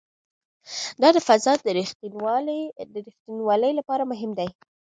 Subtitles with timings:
[1.01, 4.49] دا د فضا د ریښتینولي لپاره مهم دی.